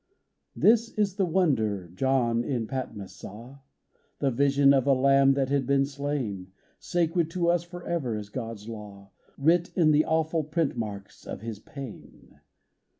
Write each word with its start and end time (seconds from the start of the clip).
This 0.55 0.89
is 0.93 1.17
the 1.17 1.27
wonder 1.27 1.87
John 1.89 2.43
in 2.43 2.65
Patmos 2.65 3.13
saw,— 3.15 3.59
The 4.19 4.31
vision 4.31 4.73
of 4.73 4.87
a 4.87 4.93
Lamb 4.93 5.33
that 5.35 5.49
had 5.49 5.67
been 5.67 5.85
slain: 5.85 6.51
Sacred 6.79 7.29
to 7.29 7.49
us 7.49 7.61
forever 7.61 8.17
is 8.17 8.29
God's 8.29 8.67
Law, 8.67 9.11
Writ 9.37 9.69
in 9.75 9.91
the 9.91 10.05
awful 10.05 10.43
print 10.43 10.75
marks 10.75 11.27
of 11.27 11.41
His 11.41 11.59
pain 11.59 12.39